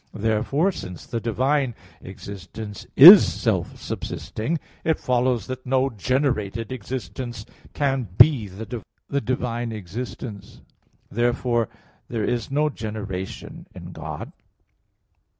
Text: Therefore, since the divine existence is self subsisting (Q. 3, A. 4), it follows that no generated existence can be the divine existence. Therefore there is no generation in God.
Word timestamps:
Therefore, 0.15 0.71
since 0.71 1.05
the 1.05 1.19
divine 1.19 1.75
existence 2.01 2.87
is 2.95 3.23
self 3.31 3.79
subsisting 3.79 4.57
(Q. 4.57 4.57
3, 4.57 4.63
A. 4.63 4.83
4), 4.85 4.91
it 4.91 4.99
follows 4.99 5.45
that 5.45 5.63
no 5.63 5.91
generated 5.91 6.71
existence 6.71 7.45
can 7.75 8.07
be 8.17 8.47
the 8.47 8.83
divine 9.23 9.71
existence. 9.71 10.61
Therefore 11.11 11.69
there 12.07 12.23
is 12.23 12.49
no 12.49 12.67
generation 12.69 13.67
in 13.75 13.91
God. 13.91 14.31